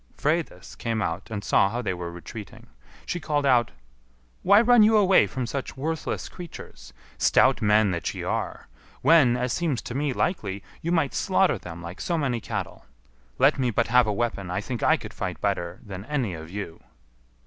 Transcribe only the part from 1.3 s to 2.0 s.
saw how they